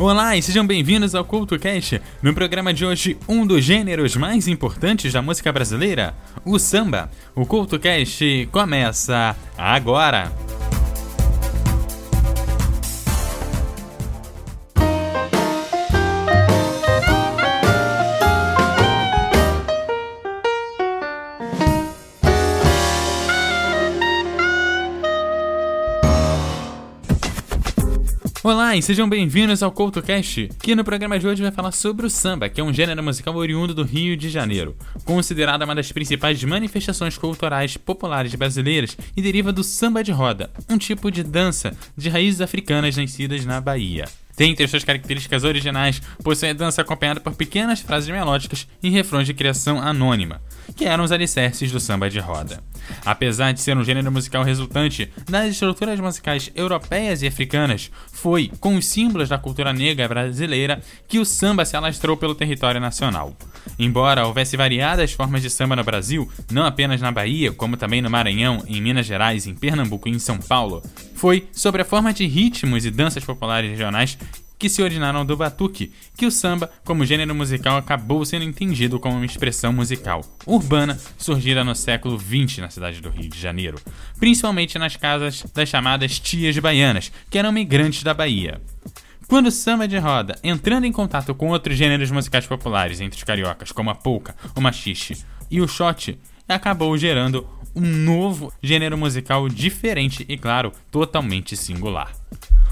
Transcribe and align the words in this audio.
Olá 0.00 0.36
e 0.36 0.42
sejam 0.42 0.64
bem-vindos 0.64 1.12
ao 1.16 1.24
CultoCast. 1.24 2.00
No 2.22 2.32
programa 2.32 2.72
de 2.72 2.86
hoje, 2.86 3.18
um 3.28 3.44
dos 3.44 3.64
gêneros 3.64 4.14
mais 4.14 4.46
importantes 4.46 5.12
da 5.12 5.20
música 5.20 5.52
brasileira, 5.52 6.14
o 6.44 6.56
samba. 6.56 7.10
O 7.34 7.44
CultoCast 7.44 8.48
começa 8.52 9.34
agora. 9.56 10.30
E 28.78 28.82
sejam 28.82 29.08
bem-vindos 29.08 29.60
ao 29.60 29.72
CoutoCast, 29.72 30.50
que 30.62 30.76
no 30.76 30.84
programa 30.84 31.18
de 31.18 31.26
hoje 31.26 31.42
vai 31.42 31.50
falar 31.50 31.72
sobre 31.72 32.06
o 32.06 32.10
samba, 32.10 32.48
que 32.48 32.60
é 32.60 32.64
um 32.64 32.72
gênero 32.72 33.02
musical 33.02 33.34
oriundo 33.34 33.74
do 33.74 33.82
Rio 33.82 34.16
de 34.16 34.30
Janeiro, 34.30 34.76
considerada 35.04 35.64
uma 35.64 35.74
das 35.74 35.90
principais 35.90 36.44
manifestações 36.44 37.18
culturais 37.18 37.76
populares 37.76 38.32
brasileiras 38.36 38.96
e 39.16 39.20
deriva 39.20 39.50
do 39.50 39.64
samba 39.64 40.04
de 40.04 40.12
roda, 40.12 40.48
um 40.70 40.78
tipo 40.78 41.10
de 41.10 41.24
dança 41.24 41.76
de 41.96 42.08
raízes 42.08 42.40
africanas 42.40 42.96
nascidas 42.96 43.44
na 43.44 43.60
Bahia. 43.60 44.04
Dentre 44.36 44.68
suas 44.68 44.84
características 44.84 45.42
originais, 45.42 46.00
possui 46.22 46.50
a 46.50 46.52
dança 46.52 46.80
acompanhada 46.80 47.18
por 47.18 47.34
pequenas 47.34 47.80
frases 47.80 48.08
melódicas 48.08 48.68
e 48.80 48.88
refrões 48.88 49.26
de 49.26 49.34
criação 49.34 49.80
anônima, 49.80 50.40
que 50.76 50.84
eram 50.84 51.02
os 51.02 51.10
alicerces 51.10 51.72
do 51.72 51.80
samba 51.80 52.08
de 52.08 52.20
roda. 52.20 52.62
Apesar 53.04 53.52
de 53.52 53.60
ser 53.60 53.76
um 53.76 53.84
gênero 53.84 54.10
musical 54.10 54.42
resultante 54.42 55.10
das 55.28 55.50
estruturas 55.50 55.98
musicais 56.00 56.50
europeias 56.54 57.22
e 57.22 57.26
africanas, 57.26 57.90
foi 58.12 58.50
com 58.60 58.76
os 58.76 58.86
símbolos 58.86 59.28
da 59.28 59.38
cultura 59.38 59.72
negra 59.72 60.08
brasileira 60.08 60.80
que 61.06 61.18
o 61.18 61.24
samba 61.24 61.64
se 61.64 61.76
alastrou 61.76 62.16
pelo 62.16 62.34
território 62.34 62.80
nacional. 62.80 63.36
Embora 63.78 64.26
houvesse 64.26 64.56
variadas 64.56 65.12
formas 65.12 65.42
de 65.42 65.50
samba 65.50 65.76
no 65.76 65.84
Brasil, 65.84 66.30
não 66.50 66.64
apenas 66.64 67.00
na 67.00 67.12
Bahia, 67.12 67.52
como 67.52 67.76
também 67.76 68.02
no 68.02 68.10
Maranhão, 68.10 68.62
em 68.66 68.80
Minas 68.80 69.06
Gerais, 69.06 69.46
em 69.46 69.54
Pernambuco 69.54 70.08
e 70.08 70.12
em 70.12 70.18
São 70.18 70.38
Paulo, 70.38 70.82
foi 71.14 71.48
sobre 71.52 71.82
a 71.82 71.84
forma 71.84 72.12
de 72.12 72.26
ritmos 72.26 72.84
e 72.84 72.90
danças 72.90 73.24
populares 73.24 73.70
regionais 73.70 74.18
que 74.58 74.68
se 74.68 74.82
originaram 74.82 75.24
do 75.24 75.36
batuque, 75.36 75.92
que 76.16 76.26
o 76.26 76.30
samba, 76.30 76.70
como 76.84 77.04
gênero 77.04 77.34
musical, 77.34 77.76
acabou 77.76 78.24
sendo 78.24 78.44
entendido 78.44 78.98
como 78.98 79.16
uma 79.16 79.26
expressão 79.26 79.72
musical 79.72 80.24
urbana 80.46 80.98
surgida 81.16 81.62
no 81.62 81.74
século 81.74 82.18
XX 82.18 82.58
na 82.58 82.70
cidade 82.70 83.00
do 83.00 83.08
Rio 83.08 83.28
de 83.28 83.38
Janeiro, 83.38 83.80
principalmente 84.18 84.78
nas 84.78 84.96
casas 84.96 85.44
das 85.54 85.68
chamadas 85.68 86.18
tias 86.18 86.58
baianas, 86.58 87.12
que 87.30 87.38
eram 87.38 87.52
migrantes 87.52 88.02
da 88.02 88.12
Bahia. 88.12 88.60
Quando 89.28 89.48
o 89.48 89.52
samba 89.52 89.86
de 89.86 89.98
roda, 89.98 90.38
entrando 90.42 90.86
em 90.86 90.92
contato 90.92 91.34
com 91.34 91.50
outros 91.50 91.76
gêneros 91.76 92.10
musicais 92.10 92.46
populares 92.46 93.00
entre 93.00 93.18
os 93.18 93.24
cariocas, 93.24 93.70
como 93.70 93.90
a 93.90 93.94
polca, 93.94 94.34
o 94.56 94.60
machixe 94.60 95.22
e 95.50 95.60
o 95.60 95.68
shot, 95.68 96.18
acabou 96.48 96.96
gerando 96.96 97.46
um 97.74 97.80
novo 97.80 98.52
gênero 98.62 98.96
musical 98.96 99.48
diferente 99.48 100.24
e, 100.28 100.36
claro, 100.36 100.72
totalmente 100.90 101.56
singular. 101.56 102.12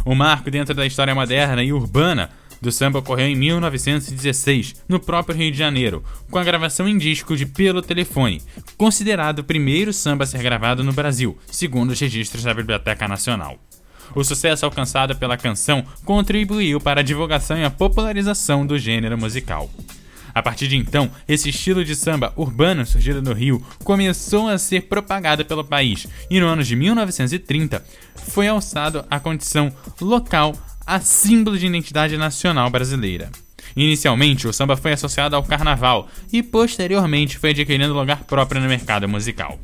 O 0.05 0.15
marco 0.15 0.51
dentro 0.51 0.75
da 0.75 0.87
história 0.87 1.15
moderna 1.15 1.63
e 1.63 1.73
urbana 1.73 2.31
do 2.61 2.73
samba 2.73 3.01
ocorreu 3.01 3.27
em 3.27 3.37
1916, 3.37 4.77
no 4.89 4.99
próprio 4.99 5.37
Rio 5.37 5.53
de 5.53 5.59
Janeiro, 5.59 6.03
com 6.31 6.39
a 6.39 6.45
gravação 6.45 6.89
em 6.89 6.97
disco 6.97 7.37
de 7.37 7.47
Pelo 7.47 7.83
Telefone, 7.83 8.43
considerado 8.77 9.41
o 9.41 9.45
primeiro 9.45 9.93
samba 9.93 10.25
a 10.25 10.27
ser 10.27 10.43
gravado 10.43 10.83
no 10.83 10.93
Brasil, 10.93 11.37
segundo 11.51 11.91
os 11.91 12.01
registros 12.01 12.45
da 12.45 12.55
Biblioteca 12.55 13.07
Nacional. 13.07 13.59
O 14.15 14.25
sucesso 14.25 14.65
alcançado 14.65 15.17
pela 15.17 15.37
canção 15.37 15.85
contribuiu 16.05 16.81
para 16.81 17.01
a 17.01 17.05
divulgação 17.05 17.59
e 17.59 17.65
a 17.65 17.71
popularização 17.71 18.67
do 18.67 18.79
gênero 18.79 19.19
musical. 19.19 19.71
A 20.37 20.43
partir 20.43 20.69
de 20.69 20.77
então, 20.77 21.11
esse 21.27 21.49
estilo 21.49 21.83
de 21.83 21.97
samba 21.97 22.31
urbano 22.37 22.85
surgido 22.85 23.23
no 23.23 23.33
Rio 23.33 23.65
começou 23.83 24.51
a 24.51 24.59
ser 24.59 24.83
propagado 24.83 25.47
pelo 25.47 25.65
país 25.65 26.07
e 26.29 26.39
no 26.39 26.47
ano 26.47 26.63
de 26.63 26.77
1930 26.77 27.83
foi 28.17 28.47
alçado 28.47 29.03
à 29.09 29.19
condição 29.19 29.73
local 29.99 30.55
a 30.87 31.01
símbolo 31.01 31.57
de 31.57 31.67
identidade 31.67 32.19
nacional 32.19 32.69
brasileira. 32.69 33.31
Inicialmente, 33.75 34.47
o 34.47 34.53
samba 34.53 34.77
foi 34.77 34.93
associado 34.93 35.35
ao 35.35 35.43
carnaval 35.43 36.07
e 36.31 36.43
posteriormente 36.43 37.39
foi 37.39 37.53
adquirindo 37.53 37.95
lugar 37.95 38.25
próprio 38.25 38.61
no 38.61 38.69
mercado 38.69 39.09
musical. 39.09 39.59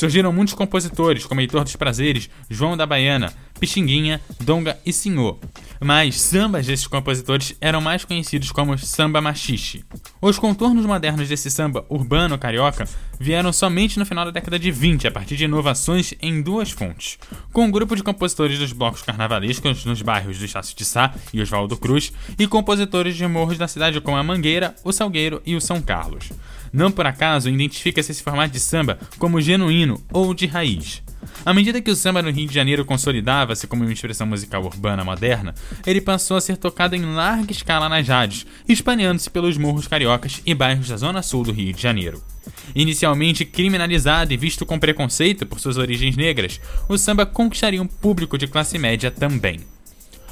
Surgiram 0.00 0.32
muitos 0.32 0.54
compositores, 0.54 1.26
como 1.26 1.42
Heitor 1.42 1.62
dos 1.62 1.76
Prazeres, 1.76 2.30
João 2.48 2.74
da 2.74 2.86
Baiana, 2.86 3.34
Pixinguinha, 3.60 4.18
Donga 4.40 4.78
e 4.86 4.94
Senhor. 4.94 5.38
Mas 5.78 6.18
sambas 6.18 6.66
desses 6.66 6.86
compositores 6.86 7.54
eram 7.60 7.82
mais 7.82 8.02
conhecidos 8.02 8.50
como 8.50 8.78
samba 8.78 9.20
machixe. 9.20 9.84
Os 10.18 10.38
contornos 10.38 10.86
modernos 10.86 11.28
desse 11.28 11.50
samba 11.50 11.84
urbano 11.90 12.38
carioca 12.38 12.88
vieram 13.20 13.52
somente 13.52 13.98
no 13.98 14.06
final 14.06 14.24
da 14.24 14.30
década 14.30 14.58
de 14.58 14.70
20, 14.70 15.06
a 15.06 15.10
partir 15.10 15.36
de 15.36 15.44
inovações 15.44 16.14
em 16.22 16.40
duas 16.40 16.70
fontes. 16.70 17.18
Com 17.52 17.66
um 17.66 17.70
grupo 17.70 17.94
de 17.94 18.02
compositores 18.02 18.58
dos 18.58 18.72
blocos 18.72 19.02
carnavalescos 19.02 19.84
nos 19.84 20.00
bairros 20.00 20.38
do 20.38 20.46
Estácio 20.46 20.74
de 20.74 20.84
Sá 20.86 21.12
e 21.30 21.42
Oswaldo 21.42 21.76
Cruz, 21.76 22.10
e 22.38 22.46
compositores 22.46 23.14
de 23.16 23.26
morros 23.26 23.58
da 23.58 23.68
cidade 23.68 24.00
como 24.00 24.16
a 24.16 24.22
Mangueira, 24.22 24.74
o 24.82 24.92
Salgueiro 24.92 25.42
e 25.44 25.54
o 25.54 25.60
São 25.60 25.82
Carlos. 25.82 26.30
Não 26.72 26.90
por 26.90 27.06
acaso 27.06 27.48
identifica-se 27.48 28.12
esse 28.12 28.22
formato 28.22 28.52
de 28.52 28.60
samba 28.60 28.98
como 29.18 29.40
genuíno 29.40 30.02
ou 30.12 30.32
de 30.32 30.46
raiz. 30.46 31.02
À 31.44 31.52
medida 31.52 31.80
que 31.80 31.90
o 31.90 31.96
samba 31.96 32.22
no 32.22 32.30
Rio 32.30 32.46
de 32.46 32.54
Janeiro 32.54 32.84
consolidava-se 32.84 33.66
como 33.66 33.82
uma 33.82 33.92
expressão 33.92 34.26
musical 34.26 34.64
urbana 34.64 35.04
moderna, 35.04 35.54
ele 35.86 36.00
passou 36.00 36.36
a 36.36 36.40
ser 36.40 36.56
tocado 36.56 36.94
em 36.94 37.04
larga 37.14 37.52
escala 37.52 37.88
nas 37.88 38.06
rádios, 38.06 38.46
espalhando-se 38.68 39.30
pelos 39.30 39.56
morros 39.56 39.88
cariocas 39.88 40.40
e 40.44 40.54
bairros 40.54 40.88
da 40.88 40.96
zona 40.96 41.22
sul 41.22 41.44
do 41.44 41.52
Rio 41.52 41.72
de 41.72 41.82
Janeiro. 41.82 42.22
Inicialmente 42.74 43.44
criminalizado 43.44 44.32
e 44.32 44.36
visto 44.36 44.64
com 44.64 44.78
preconceito 44.78 45.46
por 45.46 45.60
suas 45.60 45.76
origens 45.76 46.16
negras, 46.16 46.60
o 46.88 46.96
samba 46.96 47.26
conquistaria 47.26 47.82
um 47.82 47.86
público 47.86 48.38
de 48.38 48.46
classe 48.46 48.78
média 48.78 49.10
também. 49.10 49.60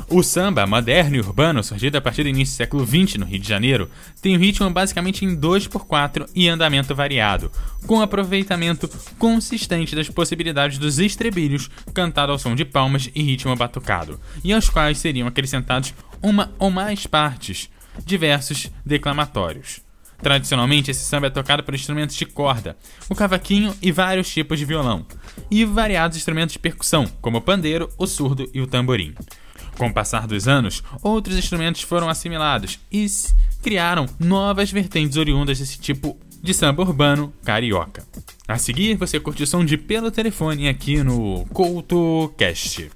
O 0.07 0.23
samba, 0.23 0.67
moderno 0.67 1.17
e 1.17 1.21
urbano, 1.21 1.63
surgido 1.63 1.99
a 1.99 2.01
partir 2.01 2.23
do 2.23 2.29
início 2.29 2.55
do 2.55 2.57
século 2.57 2.87
XX 2.87 3.17
no 3.17 3.27
Rio 3.27 3.39
de 3.39 3.49
Janeiro, 3.49 3.91
tem 4.23 4.37
um 4.37 4.41
ritmo 4.41 4.71
basicamente 4.71 5.25
em 5.25 5.37
2x4 5.37 6.29
e 6.35 6.49
andamento 6.49 6.95
variado, 6.95 7.51
com 7.87 8.01
aproveitamento 8.01 8.89
consistente 9.19 9.97
das 9.97 10.09
possibilidades 10.09 10.79
dos 10.79 10.99
estrebilhos 10.99 11.69
cantado 11.93 12.33
ao 12.33 12.39
som 12.39 12.55
de 12.55 12.65
palmas 12.65 13.11
e 13.15 13.23
ritmo 13.23 13.55
batucado, 13.57 14.21
e 14.43 14.53
aos 14.53 14.71
quais 14.71 14.99
seriam 14.99 15.29
acrescentados 15.29 15.93
uma 16.23 16.53
ou 16.59 16.71
mais 16.71 17.07
partes 17.07 17.69
de 18.05 18.17
versos 18.17 18.71
declamatórios. 18.85 19.81
Tradicionalmente, 20.21 20.91
esse 20.91 21.05
samba 21.05 21.29
é 21.29 21.31
tocado 21.31 21.63
por 21.63 21.75
instrumentos 21.75 22.17
de 22.17 22.27
corda, 22.27 22.77
o 23.09 23.15
cavaquinho 23.15 23.75
e 23.81 23.93
vários 23.93 24.29
tipos 24.29 24.59
de 24.59 24.65
violão, 24.65 25.07
e 25.51 25.65
variados 25.65 26.17
instrumentos 26.17 26.55
de 26.55 26.59
percussão, 26.59 27.07
como 27.21 27.39
o 27.39 27.43
pandeiro, 27.43 27.89
o 27.97 28.07
surdo 28.07 28.51
e 28.53 28.61
o 28.61 28.67
tamborim. 28.67 29.15
Com 29.79 29.87
o 29.87 29.93
passar 29.93 30.27
dos 30.27 30.49
anos, 30.49 30.83
outros 31.05 31.39
instrumentos 31.39 31.83
foram 31.83 32.09
assimilados 32.09 32.81
e 32.91 33.07
criaram 33.63 34.07
novas 34.19 34.73
vertentes 34.73 35.17
oriundas 35.17 35.61
desse 35.61 35.79
tipo 35.79 36.19
de 36.43 36.53
samba 36.53 36.83
urbano 36.83 37.33
carioca. 37.45 38.05
A 38.49 38.59
seguir, 38.59 38.97
você 38.97 39.21
curte 39.21 39.45
o 39.45 39.47
som 39.47 39.65
de 39.65 39.79
Pelo 39.79 40.11
Telefone 40.11 40.69
aqui 40.69 41.03
no 41.05 41.47
CoutoCast. 41.53 42.91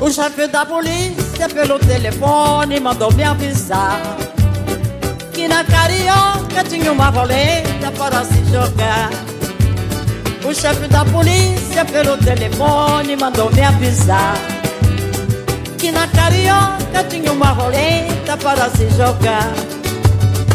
O 0.00 0.10
chefe 0.12 0.46
da 0.46 0.64
polícia 0.64 1.48
pelo 1.48 1.80
telefone 1.80 2.78
mandou 2.78 3.12
me 3.12 3.24
avisar 3.24 4.25
que 5.36 5.46
na 5.46 5.62
carioca 5.64 6.64
tinha 6.66 6.90
uma 6.90 7.10
roleta 7.10 7.92
para 7.98 8.24
se 8.24 8.42
jogar. 8.50 9.10
O 10.42 10.54
chefe 10.54 10.88
da 10.88 11.04
polícia 11.04 11.84
pelo 11.84 12.16
telefone 12.16 13.16
mandou 13.16 13.52
me 13.52 13.60
avisar 13.60 14.34
que 15.76 15.92
na 15.92 16.08
carioca 16.08 17.04
tinha 17.10 17.30
uma 17.32 17.50
roleta 17.50 18.34
para 18.38 18.70
se 18.70 18.88
jogar. 18.96 19.52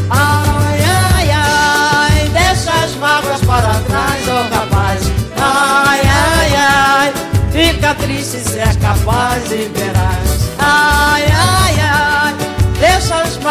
Ai, 0.10 0.80
ai, 1.14 1.30
ai, 1.32 2.30
deixa 2.30 2.74
as 2.84 2.96
mágoas 2.96 3.40
para 3.42 3.76
trás, 3.82 4.24
oh 4.28 4.56
rapaz. 4.56 5.02
Ai, 5.38 6.02
ai, 6.02 6.56
ai, 6.56 7.14
fica 7.52 7.94
triste 7.94 8.40
se 8.40 8.58
é 8.58 8.74
capaz 8.82 9.44
e 9.52 9.70
verás. 9.78 10.31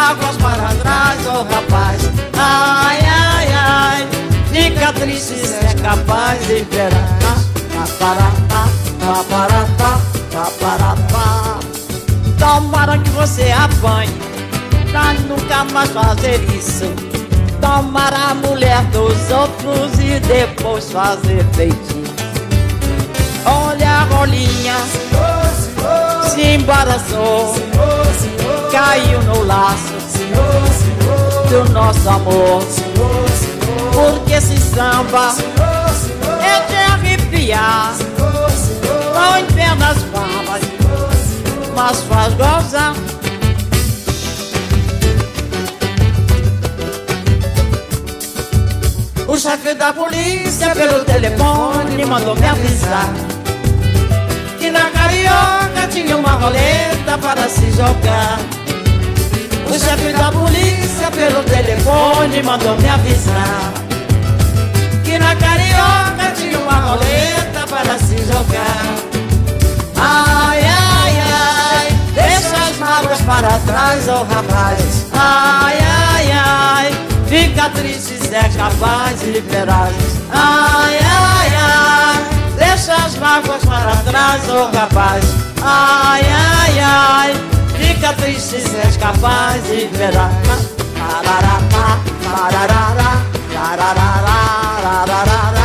Deixa 0.00 0.28
as 0.28 0.36
mágoas 0.36 0.36
para 0.36 0.74
trás, 0.76 1.26
oh 1.26 1.42
rapaz. 1.42 2.10
Ai, 2.36 2.98
ai, 3.06 3.52
ai, 3.52 4.08
fica 4.50 4.92
triste 4.92 5.34
se 5.34 5.66
é 5.66 5.74
capaz 5.82 6.40
e 6.48 6.62
verás. 6.70 7.50
Paparatá, 7.74 8.68
paparatá, 9.00 10.00
paparatá. 10.32 11.58
Tomara 12.38 12.98
que 12.98 13.10
você 13.10 13.50
apanhe 13.52 14.12
pra 14.90 15.12
nunca 15.14 15.64
mais 15.72 15.90
fazer 15.90 16.40
isso. 16.54 16.92
tomar 17.60 18.12
a 18.14 18.34
mulher 18.34 18.82
dos 18.86 19.30
outros 19.30 19.98
e 19.98 20.18
depois 20.20 20.90
fazer 20.90 21.44
feitiço. 21.52 22.00
Olha 23.44 23.88
a 23.88 24.04
rolinha, 24.04 24.76
se 26.30 26.42
embaraçou, 26.42 27.54
caiu 28.70 29.20
no 29.22 29.44
laço 29.44 29.94
do 31.48 31.68
nosso 31.72 32.08
amor. 32.08 32.62
Porque 33.92 34.34
esse 34.34 34.56
samba 34.58 35.34
é 36.40 36.66
de 36.68 36.76
arrepiar, 36.76 37.94
não 39.12 39.38
entendo 39.38 39.82
as 39.82 39.98
falas, 40.04 40.62
mas 41.74 42.00
faz 42.02 42.34
gozar. 42.34 42.94
O 49.26 49.36
chefe 49.36 49.74
da 49.74 49.92
polícia 49.92 50.74
pelo 50.74 51.04
telefone 51.04 52.04
mandou 52.04 52.36
me 52.36 52.46
avisar 52.46 53.29
Na 54.72 54.90
carioca 54.90 55.88
tinha 55.90 56.16
uma 56.16 56.32
roleta 56.32 57.18
para 57.20 57.48
se 57.48 57.70
jogar. 57.72 58.38
O 59.68 59.78
chefe 59.78 60.12
da 60.12 60.32
polícia 60.32 61.10
pelo 61.12 61.42
telefone 61.44 62.42
mandou 62.42 62.76
me 62.76 62.88
avisar 62.88 63.72
Que 65.04 65.16
na 65.16 65.36
carioca 65.36 66.32
tinha 66.36 66.58
uma 66.58 66.74
roleta 66.80 67.66
para 67.68 67.98
se 67.98 68.16
jogar. 68.24 68.84
Ai, 69.96 70.60
ai, 70.60 71.22
ai, 71.32 71.88
deixa 72.14 72.56
as 72.56 72.76
mágoas 72.78 73.20
para 73.20 73.58
trás, 73.60 74.08
oh 74.08 74.24
rapaz. 74.24 75.06
Ai, 75.12 75.78
ai, 75.78 76.32
ai 76.32 77.10
Fica 77.28 77.70
triste 77.70 78.18
se 78.18 78.34
é 78.34 78.48
capaz 78.56 79.20
de 79.20 79.26
liberar 79.30 79.90
ai, 80.32 80.98
ai 80.98 81.39
Deixa 82.60 82.94
as 82.94 83.16
mágoas 83.16 83.64
para 83.64 83.96
trás, 83.96 84.46
ô 84.50 84.64
oh 84.64 84.76
rapaz 84.76 85.24
Ai, 85.62 86.20
ai, 86.22 86.78
ai 86.78 87.34
Fica 87.74 88.12
triste 88.12 88.60
se 88.60 88.76
é 88.76 88.98
capaz 89.00 89.64
de 89.64 89.86
liberar 89.86 90.30
Tarará, 90.94 91.58
tarará, 92.22 93.16
tarará, 93.54 94.04
tarará, 94.82 95.59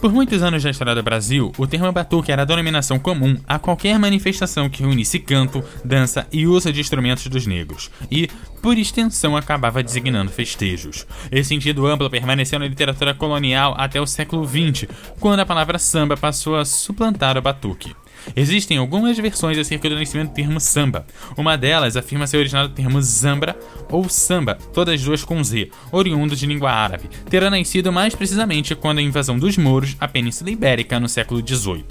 Por 0.00 0.12
muitos 0.12 0.44
anos 0.44 0.62
da 0.62 0.70
história 0.70 0.94
do 0.94 1.02
Brasil, 1.02 1.52
o 1.58 1.66
termo 1.66 1.90
batuque 1.90 2.30
era 2.30 2.42
a 2.42 2.44
denominação 2.44 3.00
comum 3.00 3.36
a 3.48 3.58
qualquer 3.58 3.98
manifestação 3.98 4.70
que 4.70 4.84
reunisse 4.84 5.18
canto, 5.18 5.62
dança 5.84 6.24
e 6.30 6.46
uso 6.46 6.72
de 6.72 6.80
instrumentos 6.80 7.26
dos 7.26 7.48
negros, 7.48 7.90
e, 8.08 8.28
por 8.62 8.78
extensão, 8.78 9.36
acabava 9.36 9.82
designando 9.82 10.30
festejos. 10.30 11.04
Esse 11.32 11.48
sentido 11.48 11.84
amplo 11.84 12.08
permaneceu 12.08 12.60
na 12.60 12.68
literatura 12.68 13.12
colonial 13.12 13.74
até 13.76 14.00
o 14.00 14.06
século 14.06 14.46
XX, 14.46 14.88
quando 15.18 15.40
a 15.40 15.46
palavra 15.46 15.80
samba 15.80 16.16
passou 16.16 16.56
a 16.56 16.64
suplantar 16.64 17.36
o 17.36 17.42
batuque. 17.42 17.92
Existem 18.36 18.78
algumas 18.78 19.16
versões 19.18 19.58
acerca 19.58 19.88
do 19.88 19.96
nascimento 19.96 20.30
do 20.30 20.34
termo 20.34 20.60
samba. 20.60 21.06
Uma 21.36 21.56
delas 21.56 21.96
afirma 21.96 22.26
ser 22.26 22.38
originado 22.38 22.68
do 22.68 22.74
termo 22.74 23.00
zambra 23.02 23.58
ou 23.90 24.08
samba, 24.08 24.56
todas 24.72 25.02
duas 25.02 25.24
com 25.24 25.42
Z, 25.42 25.70
oriundo 25.90 26.36
de 26.36 26.46
língua 26.46 26.70
árabe, 26.70 27.08
terá 27.28 27.50
nascido 27.50 27.92
mais 27.92 28.14
precisamente 28.14 28.74
quando 28.74 28.98
a 28.98 29.02
invasão 29.02 29.38
dos 29.38 29.56
mouros 29.56 29.96
à 30.00 30.06
Península 30.06 30.50
Ibérica 30.50 31.00
no 31.00 31.08
século 31.08 31.46
XVIII. 31.46 31.84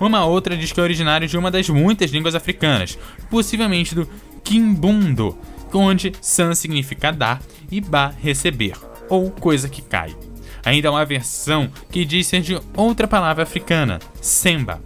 Uma 0.00 0.24
outra 0.26 0.56
diz 0.56 0.72
que 0.72 0.80
é 0.80 0.82
originário 0.82 1.26
de 1.26 1.38
uma 1.38 1.50
das 1.50 1.68
muitas 1.68 2.10
línguas 2.10 2.34
africanas, 2.34 2.98
possivelmente 3.30 3.94
do 3.94 4.08
Kimbundo, 4.44 5.38
onde 5.72 6.12
san 6.20 6.54
significa 6.54 7.10
dar 7.10 7.40
e 7.70 7.80
ba 7.80 8.14
receber, 8.22 8.74
ou 9.08 9.30
coisa 9.30 9.68
que 9.68 9.82
cai. 9.82 10.14
Ainda 10.64 10.88
há 10.88 10.92
uma 10.92 11.04
versão 11.04 11.70
que 11.90 12.04
diz 12.04 12.26
ser 12.26 12.40
de 12.40 12.58
outra 12.76 13.06
palavra 13.06 13.44
africana, 13.44 14.00
semba, 14.20 14.82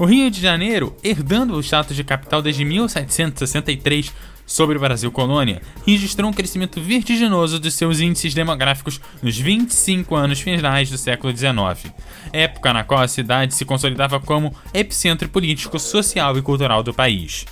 o 0.00 0.06
Rio 0.06 0.30
de 0.30 0.40
Janeiro, 0.40 0.96
herdando 1.04 1.54
o 1.54 1.60
status 1.60 1.94
de 1.94 2.02
capital 2.02 2.40
desde 2.40 2.64
1763 2.64 4.10
sobre 4.46 4.78
o 4.78 4.80
Brasil 4.80 5.12
colônia, 5.12 5.60
registrou 5.86 6.30
um 6.30 6.32
crescimento 6.32 6.80
vertiginoso 6.80 7.60
dos 7.60 7.74
seus 7.74 8.00
índices 8.00 8.32
demográficos 8.32 8.98
nos 9.22 9.36
25 9.36 10.16
anos 10.16 10.40
finais 10.40 10.88
do 10.88 10.96
século 10.96 11.36
XIX, 11.36 11.92
época 12.32 12.72
na 12.72 12.82
qual 12.82 13.02
a 13.02 13.08
cidade 13.08 13.54
se 13.54 13.66
consolidava 13.66 14.18
como 14.18 14.56
epicentro 14.72 15.28
político, 15.28 15.78
social 15.78 16.34
e 16.38 16.40
cultural 16.40 16.82
do 16.82 16.94
país. 16.94 17.44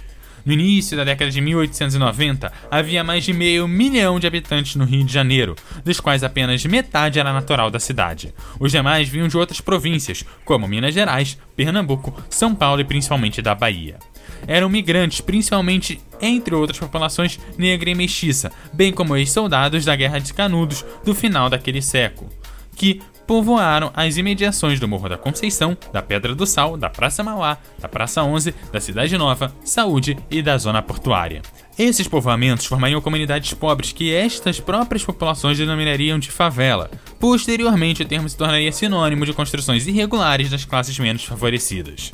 No 0.49 0.55
início 0.55 0.97
da 0.97 1.05
década 1.05 1.31
de 1.31 1.43
1890, 1.43 2.50
havia 2.71 3.05
mais 3.05 3.23
de 3.23 3.35
meio 3.35 3.69
milhão 3.69 4.19
de 4.19 4.27
habitantes 4.27 4.77
no 4.77 4.87
Rio 4.87 5.05
de 5.05 5.12
Janeiro, 5.12 5.55
dos 5.85 6.00
quais 6.00 6.25
apenas 6.25 6.65
metade 6.65 7.19
era 7.19 7.35
natural 7.35 7.71
da 7.71 7.79
cidade. 7.79 8.33
Os 8.59 8.73
demais 8.73 9.11
vinham 9.11 9.29
de 9.29 9.37
outras 9.37 9.61
províncias, 9.61 10.25
como 10.47 10.67
Minas 10.67 10.95
Gerais, 10.95 11.37
Pernambuco, 11.55 12.19
São 12.31 12.55
Paulo 12.55 12.81
e 12.81 12.85
principalmente 12.85 13.43
da 13.43 13.55
Bahia. 13.55 13.99
Eram 14.47 14.71
migrantes, 14.71 15.21
principalmente 15.21 16.00
entre 16.19 16.55
outras 16.55 16.79
populações 16.79 17.39
negra 17.59 17.91
e 17.91 17.95
mestiça, 17.95 18.50
bem 18.73 18.91
como 18.91 19.19
ex-soldados 19.19 19.85
da 19.85 19.95
Guerra 19.95 20.19
de 20.19 20.33
Canudos 20.33 20.83
do 21.05 21.15
final 21.15 21.50
daquele 21.50 21.83
século, 21.83 22.31
que 22.75 23.03
povoaram 23.29 23.93
as 23.95 24.17
imediações 24.17 24.81
do 24.81 24.89
Morro 24.89 25.07
da 25.07 25.19
Conceição, 25.19 25.77
da 25.93 26.01
Pedra 26.01 26.35
do 26.35 26.47
Sal, 26.47 26.79
da 26.79 26.89
Praça 26.89 27.23
Mauá, 27.23 27.59
da 27.79 27.87
Praça 27.87 28.23
11, 28.25 28.55
da 28.73 28.81
Cidade 28.81 29.19
Nova, 29.19 29.55
Saúde 29.63 30.17
e 30.31 30.41
da 30.41 30.57
Zona 30.57 30.81
Portuária. 30.81 31.43
Esses 31.79 32.09
povoamentos 32.09 32.65
formariam 32.65 33.03
comunidades 33.03 33.53
pobres 33.53 33.93
que 33.93 34.15
estas 34.15 34.61
próprias 34.61 35.05
populações 35.05 35.59
denominariam 35.59 36.19
de 36.19 36.31
favela. 36.31 36.91
Posteriormente, 37.21 38.03
o 38.03 38.07
termo 38.07 38.27
se 38.31 38.37
tornaria 38.37 38.73
sinônimo 38.73 39.27
de 39.27 39.35
construções 39.35 39.87
irregulares 39.87 40.49
das 40.49 40.65
classes 40.65 40.99
menos 40.99 41.23
favorecidas. 41.23 42.13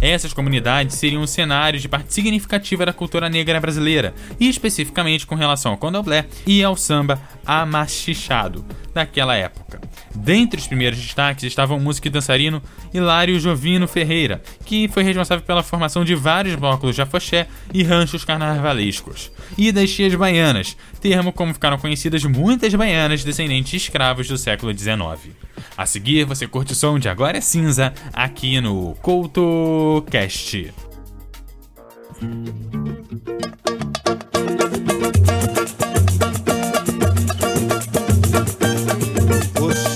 Essas 0.00 0.32
comunidades 0.32 0.96
seriam 0.96 1.22
um 1.22 1.26
cenário 1.26 1.80
de 1.80 1.88
parte 1.88 2.14
significativa 2.14 2.86
da 2.86 2.92
cultura 2.92 3.28
negra 3.28 3.60
brasileira, 3.60 4.14
e 4.38 4.48
especificamente 4.48 5.26
com 5.26 5.34
relação 5.34 5.72
ao 5.72 5.78
candomblé 5.78 6.26
e 6.46 6.62
ao 6.62 6.76
samba 6.76 7.20
amachichado 7.44 8.64
daquela 8.92 9.34
época. 9.34 9.80
Dentre 10.14 10.60
os 10.60 10.66
primeiros 10.66 10.98
destaques 10.98 11.44
estavam 11.44 11.76
o 11.76 11.80
músico 11.80 12.06
e 12.06 12.10
dançarino 12.10 12.62
Hilário 12.92 13.38
Jovino 13.40 13.88
Ferreira, 13.88 14.42
que 14.64 14.88
foi 14.88 15.02
responsável 15.02 15.44
pela 15.44 15.62
formação 15.62 16.04
de 16.04 16.14
vários 16.14 16.54
blocos 16.54 16.94
de 16.94 17.02
afoxé 17.02 17.48
e 17.72 17.82
ranchos 17.82 18.24
carnavalescos, 18.24 19.32
e 19.58 19.72
das 19.72 19.90
tias 19.90 20.14
baianas, 20.14 20.76
termo 21.00 21.32
como 21.32 21.52
ficaram 21.52 21.78
conhecidas 21.78 22.24
muitas 22.24 22.74
baianas 22.74 23.24
descendentes 23.24 23.70
de 23.70 23.76
escravos 23.78 24.28
do 24.28 24.38
século 24.38 24.76
XIX. 24.76 25.34
A 25.76 25.86
seguir, 25.86 26.24
você 26.24 26.46
curte 26.46 26.72
o 26.72 26.76
som 26.76 26.98
de 26.98 27.08
Agora 27.08 27.38
é 27.38 27.40
Cinza 27.40 27.92
aqui 28.12 28.60
no 28.60 28.94
CoutoCast. 29.02 30.72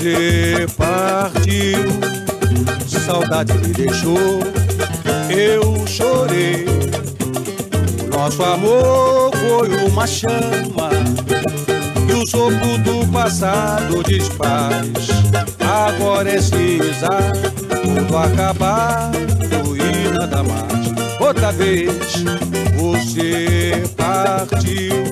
Você 0.09 0.67
partiu, 0.79 1.85
saudade 2.89 3.53
me 3.59 3.75
deixou, 3.75 4.41
eu 5.29 5.87
chorei. 5.87 6.65
Nosso 8.11 8.43
amor 8.43 9.31
foi 9.37 9.69
uma 9.87 10.07
chama 10.07 10.89
e 12.09 12.13
o 12.15 12.27
sopro 12.27 12.79
do 12.79 13.07
passado 13.13 14.03
desfaz. 14.03 14.89
Agora 15.61 16.31
é 16.31 16.41
cinza, 16.41 17.09
tudo 17.83 18.17
acabado 18.17 19.19
e 19.77 20.09
nada 20.19 20.43
mais. 20.43 21.21
Outra 21.21 21.53
vez 21.53 22.25
você 22.79 23.83
partiu, 23.95 25.05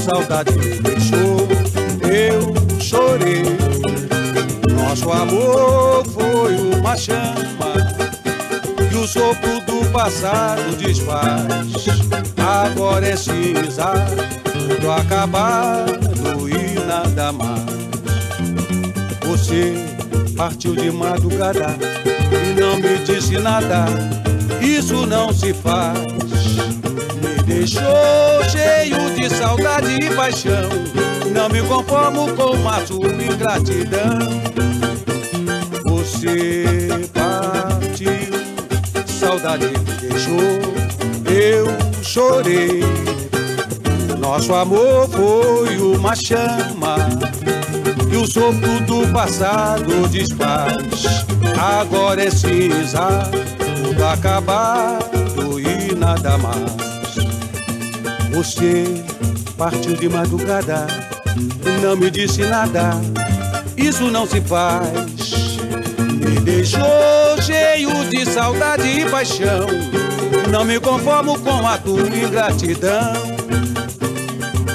saudade 0.00 0.50
me 0.50 0.80
deixou, 0.80 1.46
eu 2.10 2.54
chorei. 2.80 3.73
Nosso 4.86 5.10
amor 5.10 6.04
foi 6.06 6.56
uma 6.56 6.94
chama 6.94 7.74
que 8.90 8.96
o 8.96 9.06
sopro 9.08 9.58
do 9.62 9.90
passado 9.90 10.76
desfaz. 10.76 11.46
Agora 12.36 13.08
é 13.08 13.16
cinza, 13.16 13.94
tudo 14.52 14.92
acabado 14.92 16.48
e 16.48 16.78
nada 16.86 17.32
mais. 17.32 17.64
Você 19.26 19.74
partiu 20.36 20.76
de 20.76 20.90
madrugada 20.90 21.76
e 22.30 22.60
não 22.60 22.76
me 22.76 22.98
disse 23.04 23.38
nada. 23.38 23.86
Isso 24.60 25.06
não 25.06 25.32
se 25.32 25.54
faz. 25.54 25.98
Me 27.22 27.42
deixou 27.42 28.44
cheio 28.50 29.14
de 29.14 29.30
saudade 29.30 29.94
e 29.94 30.14
paixão. 30.14 30.68
Não 31.34 31.48
me 31.48 31.60
conformo 31.62 32.34
com 32.34 32.56
uma 32.56 32.86
sua 32.86 33.08
ingratidão. 33.08 34.18
Você 35.84 36.64
saudade 39.24 39.66
me 39.66 39.78
deixou, 40.08 40.38
eu 41.30 41.66
chorei. 42.02 42.82
Nosso 44.18 44.54
amor 44.54 45.08
foi 45.08 45.76
uma 45.78 46.14
chama 46.14 46.96
e 48.12 48.16
o 48.16 48.26
sopro 48.26 48.80
do 48.86 49.10
passado 49.12 50.08
desfaz. 50.08 51.26
Agora 51.58 52.22
é 52.22 52.30
cinza, 52.30 53.30
tudo 53.82 54.04
acabado 54.04 55.58
e 55.58 55.94
nada 55.94 56.38
mais. 56.38 57.16
Você 58.30 58.84
partiu 59.56 59.96
de 59.96 60.08
madrugada, 60.08 60.86
não 61.84 61.96
me 61.96 62.10
disse 62.10 62.40
nada, 62.46 62.92
isso 63.76 64.04
não 64.10 64.26
se 64.26 64.40
faz. 64.40 65.58
Me 66.18 66.40
deixou 66.40 66.80
cheio 67.42 67.90
de 68.08 68.24
saudade 68.24 68.88
e 68.88 69.04
paixão, 69.10 69.66
não 70.50 70.64
me 70.64 70.80
conformo 70.80 71.38
com 71.40 71.68
a 71.68 71.76
tua 71.76 72.08
ingratidão. 72.08 73.12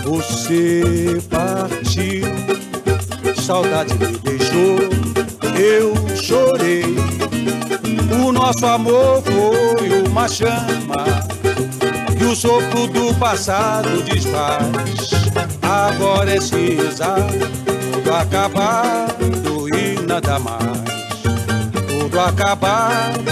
Você 0.05 1.19
partiu, 1.31 2.27
saudade 3.41 3.95
me 3.95 4.15
deixou, 4.19 4.77
eu 5.57 6.15
chorei. 6.15 6.83
O 8.23 8.31
nosso 8.31 8.67
amor 8.67 9.23
foi 9.23 10.03
uma 10.07 10.27
chama 10.27 11.18
o 12.29 12.35
sopro 12.35 12.85
do 12.87 13.13
passado 13.15 14.03
desfaz. 14.03 14.67
Agora 15.63 16.35
é 16.35 16.39
cinza, 16.39 17.15
tudo 17.91 18.13
acabado 18.13 19.67
e 19.75 19.99
nada 20.05 20.37
mais. 20.37 20.83
Tudo 21.87 22.19
acabado 22.19 23.23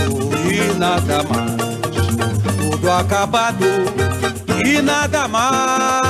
e 0.49 0.73
nada 0.79 1.23
mais. 1.23 2.71
Tudo 2.71 2.91
acabado 2.91 3.65
e 4.65 4.81
nada 4.81 5.27
mais. 5.27 6.06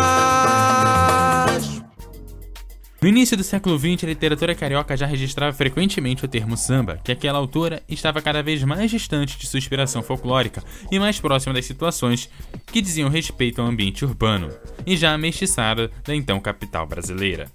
No 3.00 3.08
início 3.08 3.38
do 3.38 3.44
século 3.44 3.77
XX, 3.77 4.06
a 4.06 4.08
literatura 4.08 4.56
carioca 4.56 4.98
já 4.98 5.06
registrava 5.06 5.56
frequentemente 5.56 6.25
o 6.25 6.27
termo 6.27 6.58
samba, 6.58 7.00
que 7.04 7.12
àquela 7.12 7.38
altura 7.38 7.84
estava 7.88 8.24
cada 8.24 8.42
vez 8.42 8.63
mais 8.63 8.89
distante 8.89 9.38
de 9.38 9.46
sua 9.46 9.60
inspiração 9.60 10.01
folclórica 10.01 10.63
e 10.92 10.98
mais 10.98 11.20
próximo 11.20 11.54
das 11.54 11.66
situações 11.66 12.27
que 12.66 12.82
diziam 12.82 13.08
respeito 13.08 13.62
ao 13.62 13.68
ambiente 13.68 14.04
urbano, 14.04 14.50
e 14.84 14.98
já 14.98 15.16
mestiçada 15.16 15.92
da 16.04 16.16
então 16.16 16.39
capital 16.39 16.88
brasileira. 16.88 17.51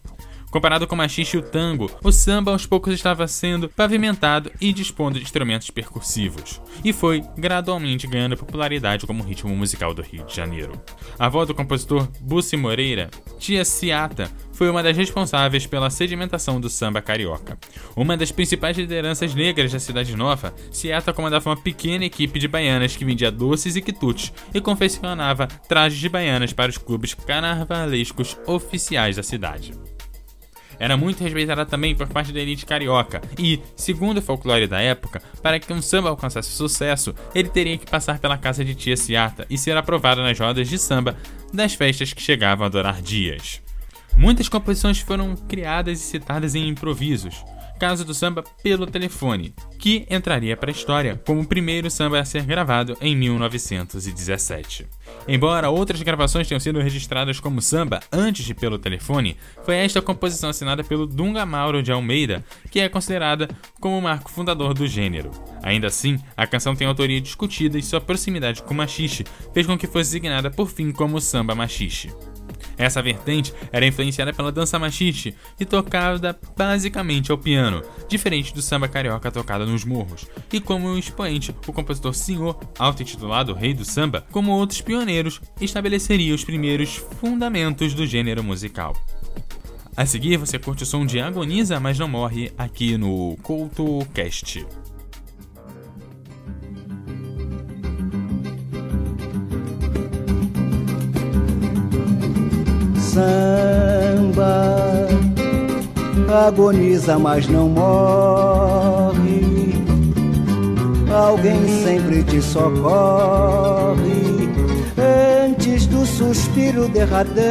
Comparado 0.53 0.87
com 0.87 0.95
o 0.95 0.99
machiste 0.99 1.35
e 1.35 1.39
o 1.39 1.43
tango, 1.43 1.91
o 2.05 2.13
samba 2.13 2.53
aos 2.53 2.67
poucos 2.67 2.93
estava 2.93 3.27
sendo 3.27 3.71
pavimentado 3.71 4.53
e 4.61 4.71
dispondo 4.71 5.19
de 5.19 5.25
instrumentos 5.25 5.71
percussivos, 5.71 6.61
e 6.85 6.93
foi 6.93 7.25
gradualmente 7.39 8.07
ganhando 8.07 8.37
popularidade 8.37 9.07
como 9.07 9.25
ritmo 9.25 9.57
musical 9.57 9.95
do 9.95 10.03
Rio 10.03 10.27
de 10.27 10.37
Janeiro. 10.37 10.79
A 11.19 11.25
avó 11.25 11.47
do 11.47 11.55
compositor 11.55 12.07
Bussi 12.21 12.55
Moreira, 12.59 13.11
Tia 13.39 13.65
Ciata, 13.65 14.31
foi 14.53 14.69
uma 14.69 14.83
das 14.83 14.95
responsáveis 14.95 15.67
pela 15.67 15.89
sedimentação 15.89 16.61
do 16.61 16.69
samba 16.69 17.01
carioca. 17.01 17.57
Uma 17.97 18.15
das 18.15 18.31
principais 18.31 18.77
lideranças 18.77 19.35
negras 19.35 19.73
da 19.73 19.81
Cidade 19.81 20.15
Nova, 20.15 20.55
Ciata 20.71 21.15
comandava 21.15 21.49
uma 21.49 21.57
pequena 21.57 22.05
equipe 22.05 22.39
de 22.39 22.47
baianas 22.47 22.95
que 22.95 23.07
vendia 23.07 23.33
doces 23.33 23.75
e 23.75 23.81
quitutes 23.81 24.31
e 24.53 24.61
confeccionava 24.61 25.47
trajes 25.47 25.99
de 25.99 26.11
baianas 26.11 26.53
para 26.53 26.69
os 26.69 26.77
clubes 26.77 27.15
carnavalescos 27.15 28.37
oficiais 28.47 29.17
da 29.17 29.23
cidade 29.23 29.73
era 30.83 30.97
muito 30.97 31.23
respeitada 31.23 31.65
também 31.65 31.95
por 31.95 32.09
parte 32.09 32.33
da 32.33 32.41
elite 32.41 32.67
carioca, 32.67 33.23
e, 33.39 33.61
segundo 33.77 34.19
o 34.19 34.23
folclore 34.23 34.67
da 34.67 34.81
época, 34.81 35.23
para 35.41 35.61
que 35.61 35.73
um 35.73 35.81
samba 35.81 36.09
alcançasse 36.09 36.51
sucesso, 36.51 37.15
ele 37.33 37.49
teria 37.49 37.79
que 37.79 37.89
passar 37.89 38.19
pela 38.19 38.37
casa 38.37 38.65
de 38.65 38.75
tia 38.75 38.97
Ciata 38.97 39.47
e 39.49 39.57
ser 39.57 39.77
aprovado 39.77 40.21
nas 40.23 40.37
rodas 40.37 40.69
de 40.69 40.77
samba 40.77 41.17
das 41.55 41.75
festas 41.75 42.13
que 42.13 42.21
chegavam 42.21 42.67
a 42.67 42.69
durar 42.69 43.01
dias. 43.01 43.63
Muitas 44.17 44.49
composições 44.49 44.99
foram 44.99 45.37
criadas 45.37 46.01
e 46.01 46.03
citadas 46.03 46.57
em 46.57 46.67
improvisos, 46.67 47.45
caso 47.83 48.05
do 48.05 48.15
samba 48.15 48.45
pelo 48.63 48.87
telefone, 48.87 49.53
que 49.77 50.07
entraria 50.09 50.57
para 50.57 50.71
a 50.71 50.73
história 50.73 51.21
como 51.27 51.41
o 51.41 51.45
primeiro 51.45 51.91
samba 51.91 52.21
a 52.21 52.25
ser 52.25 52.45
gravado 52.45 52.97
em 53.01 53.17
1917. 53.17 54.87
Embora 55.27 55.69
outras 55.69 56.01
gravações 56.01 56.47
tenham 56.47 56.61
sido 56.61 56.79
registradas 56.79 57.41
como 57.41 57.61
samba 57.61 57.99
antes 58.13 58.45
de 58.45 58.55
pelo 58.55 58.79
telefone, 58.79 59.37
foi 59.65 59.75
esta 59.75 60.01
composição 60.01 60.51
assinada 60.51 60.85
pelo 60.85 61.09
Dunga 61.09 61.45
Mauro 61.45 61.83
de 61.83 61.91
Almeida 61.91 62.45
que 62.71 62.79
é 62.79 62.89
considerada 62.89 63.49
como 63.81 63.99
o 63.99 64.03
marco 64.03 64.31
fundador 64.31 64.75
do 64.75 64.87
gênero. 64.87 65.33
Ainda 65.61 65.89
assim, 65.89 66.21
a 66.37 66.47
canção 66.47 66.77
tem 66.77 66.87
autoria 66.87 67.21
discutida 67.21 67.77
e 67.77 67.83
sua 67.83 68.01
proximidade 68.01 68.63
com 68.63 68.75
o 68.75 68.77
machixe 68.77 69.25
fez 69.53 69.67
com 69.67 69.77
que 69.77 69.89
fosse 69.89 70.11
designada 70.11 70.53
por 70.53 70.69
fim 70.69 70.93
como 70.93 71.21
samba 71.21 71.53
machixe. 71.53 72.13
Essa 72.77 73.03
vertente 73.03 73.53
era 73.71 73.87
influenciada 73.87 74.33
pela 74.33 74.53
dança 74.53 74.79
machiste 74.79 75.35
e 75.59 75.65
tocada 75.65 76.39
basicamente 76.57 77.31
ao 77.31 77.39
piano, 77.39 77.83
diferente 78.09 78.55
do 78.55 78.63
samba 78.63 78.89
carioca 78.89 79.31
tocado 79.31 79.67
nos 79.67 79.85
morros. 79.85 80.27
E 80.53 80.61
como 80.61 80.89
um 80.89 80.99
expoente, 80.99 81.55
o 81.67 81.73
compositor 81.73 82.15
Senhor, 82.15 82.59
auto-intitulado 82.79 83.55
Rei 83.55 83.75
do 83.75 83.85
Samba, 83.85 84.25
como 84.31 84.53
outros 84.53 84.81
pioneiros, 84.81 85.41
estabeleceria 85.61 86.35
os 86.35 86.45
primeiros 86.45 86.97
fundamentos 87.21 87.95
do 87.95 88.07
gênero 88.07 88.43
musical. 88.43 88.97
A 89.95 90.07
seguir, 90.07 90.39
você 90.39 90.59
curte 90.59 90.85
o 90.85 90.87
som 90.87 91.05
de 91.05 91.21
Agoniza, 91.21 91.79
mas 91.79 91.99
não 91.99 92.09
morre 92.09 92.51
aqui 92.57 92.97
no 92.97 93.37
CoutoCast. 93.43 94.65
Samba 103.13 105.07
agoniza, 106.47 107.19
mas 107.19 107.47
não 107.47 107.69
morre. 107.69 109.43
Alguém 111.13 111.61
sempre 111.85 112.25
te 112.25 112.41
socorre 112.41 112.89
antes 115.47 115.87
do 115.87 116.07
suspiro 116.07 116.89
derradeiro. 116.89 117.43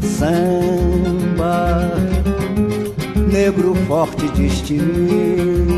Samba, 0.00 1.90
negro 3.32 3.74
forte 3.88 4.28
destemido, 4.28 5.74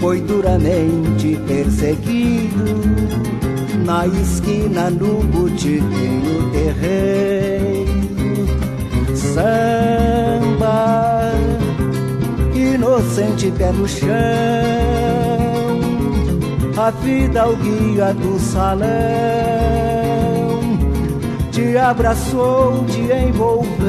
foi 0.00 0.20
duramente 0.20 1.38
perseguido 1.46 3.06
na 3.86 4.06
esquina 4.08 4.90
no 4.90 5.22
botiquinho 5.22 6.50
terreiro. 6.50 7.86
Samba, 9.14 10.66
inocente 12.52 13.50
pé 13.52 13.70
no 13.72 13.86
chão, 13.86 14.10
a 16.76 16.90
vida 16.90 17.48
o 17.48 17.56
guia 17.56 18.12
do 18.12 18.38
salão, 18.40 18.86
te 21.52 21.78
abraçou, 21.78 22.84
te 22.86 23.02
envolveu, 23.28 23.86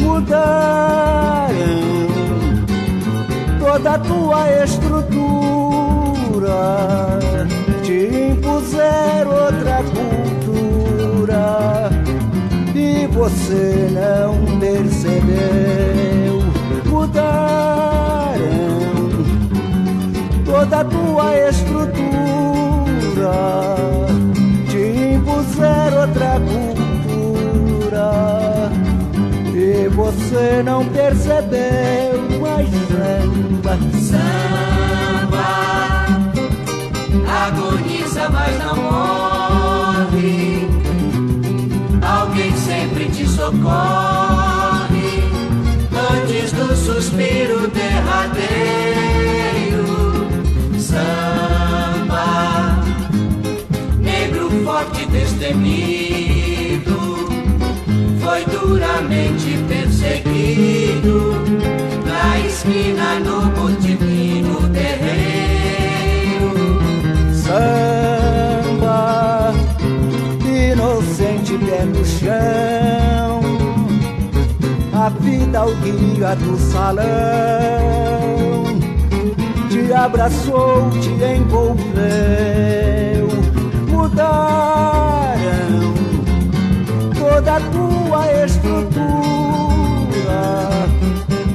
mudaram 0.00 1.54
toda 3.60 3.94
a 3.94 3.98
tua 3.98 4.64
estrutura 4.64 5.99
impuser 8.30 9.26
outra 9.26 9.82
cultura 9.82 11.90
e 12.74 13.06
você 13.06 13.88
não 13.92 14.58
percebeu. 14.58 16.40
Mudaram 16.86 18.40
toda 20.44 20.80
a 20.80 20.84
tua 20.84 21.48
estrutura, 21.48 22.00
te 24.68 25.14
impuser 25.14 25.94
outra 25.98 26.38
cultura 26.40 28.10
e 29.54 29.88
você 29.88 30.62
não 30.62 30.84
percebeu. 30.86 32.20
Mas 32.40 32.68
samba, 32.88 33.78
samba 34.00 35.09
agoniza, 37.30 38.28
mas 38.28 38.58
não 38.58 38.76
morre. 38.76 40.68
Alguém 42.02 42.54
sempre 42.56 43.06
te 43.06 43.26
socorre 43.26 45.22
antes 46.12 46.52
do 46.52 46.74
suspiro 46.74 47.68
derradeiro. 47.68 48.50
Samba, 50.78 52.82
negro 54.00 54.50
forte 54.64 55.06
destemido, 55.06 56.98
foi 58.20 58.44
duramente 58.46 59.56
perseguido 59.68 61.36
na 62.04 62.40
esquina 62.40 63.20
no 63.20 63.42
botiquim 63.50 64.09
é 71.72 71.84
no 71.84 72.04
chão. 72.04 73.40
A 74.92 75.08
vida, 75.08 75.64
o 75.64 75.74
guia 75.76 76.34
do 76.36 76.58
salão, 76.58 77.06
te 79.70 79.90
abraçou, 79.92 80.90
te 81.00 81.08
envolveu. 81.08 81.88
Mudaram 83.88 85.38
toda 87.18 87.56
a 87.56 87.60
tua 87.60 88.44
estrutura, 88.44 89.00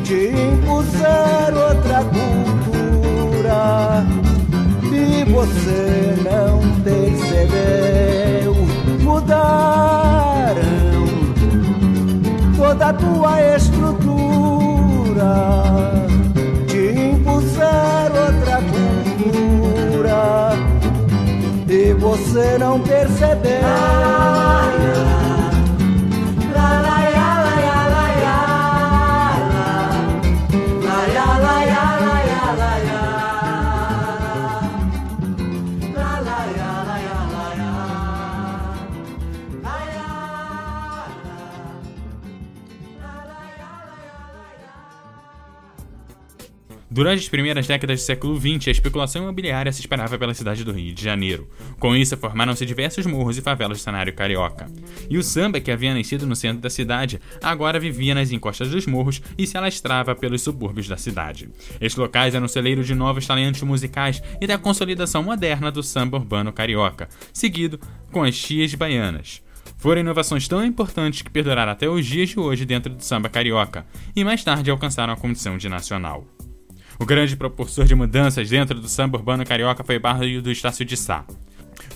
te 0.03 0.31
impuseram 0.53 1.67
outra 1.67 2.03
cultura 2.05 4.03
e 4.91 5.23
você 5.31 6.15
não. 6.23 6.44
Toda 12.75 12.87
a 12.87 12.93
tua 12.93 13.55
estrutura 13.55 14.05
outra 18.11 18.61
cultura 18.69 20.51
e 21.69 21.93
você 21.93 22.57
não 22.57 22.79
percebeu. 22.81 23.61
Durante 46.95 47.19
as 47.19 47.27
primeiras 47.27 47.67
décadas 47.67 47.99
do 47.99 48.05
século 48.05 48.39
XX, 48.39 48.69
a 48.69 48.71
especulação 48.71 49.23
imobiliária 49.23 49.69
se 49.69 49.81
espalhava 49.81 50.17
pela 50.17 50.33
cidade 50.33 50.63
do 50.63 50.71
Rio 50.71 50.93
de 50.93 51.03
Janeiro. 51.03 51.45
Com 51.77 51.93
isso, 51.93 52.15
formaram-se 52.15 52.65
diversos 52.65 53.05
morros 53.05 53.37
e 53.37 53.41
favelas 53.41 53.79
do 53.79 53.83
cenário 53.83 54.13
carioca. 54.13 54.71
E 55.09 55.17
o 55.17 55.21
samba, 55.21 55.59
que 55.59 55.69
havia 55.69 55.93
nascido 55.93 56.25
no 56.25 56.37
centro 56.37 56.61
da 56.61 56.69
cidade, 56.69 57.19
agora 57.43 57.81
vivia 57.81 58.15
nas 58.15 58.31
encostas 58.31 58.69
dos 58.69 58.87
morros 58.87 59.21
e 59.37 59.45
se 59.45 59.57
alastrava 59.57 60.15
pelos 60.15 60.41
subúrbios 60.41 60.87
da 60.87 60.95
cidade. 60.95 61.49
Estes 61.81 61.97
locais 61.97 62.33
eram 62.33 62.47
celeiro 62.47 62.81
de 62.81 62.95
novos 62.95 63.27
talentos 63.27 63.61
musicais 63.63 64.23
e 64.39 64.47
da 64.47 64.57
consolidação 64.57 65.21
moderna 65.21 65.69
do 65.69 65.83
samba 65.83 66.15
urbano 66.15 66.53
carioca, 66.53 67.09
seguido 67.33 67.77
com 68.09 68.23
as 68.23 68.35
chias 68.35 68.73
baianas. 68.73 69.43
Foram 69.75 69.99
inovações 69.99 70.47
tão 70.47 70.63
importantes 70.63 71.21
que 71.21 71.29
perduraram 71.29 71.73
até 71.73 71.89
os 71.89 72.05
dias 72.05 72.29
de 72.29 72.39
hoje 72.39 72.63
dentro 72.63 72.93
do 72.93 73.03
samba 73.03 73.27
carioca, 73.27 73.85
e 74.15 74.23
mais 74.23 74.41
tarde 74.45 74.71
alcançaram 74.71 75.11
a 75.11 75.17
condição 75.17 75.57
de 75.57 75.67
nacional. 75.67 76.25
O 76.97 77.05
grande 77.05 77.35
propulsor 77.35 77.85
de 77.85 77.93
mudanças 77.93 78.49
dentro 78.49 78.79
do 78.79 78.87
samba 78.87 79.17
urbano 79.17 79.45
carioca 79.45 79.83
foi 79.83 79.97
o 79.97 79.99
bairro 79.99 80.41
do 80.41 80.51
Estácio 80.51 80.85
de 80.85 80.95
Sá. 80.95 81.25